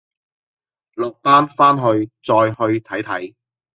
[0.95, 3.35] 落班翻去再去睇睇